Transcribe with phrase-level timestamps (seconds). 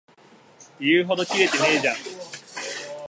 [0.79, 1.95] 言うほどキレてないじゃん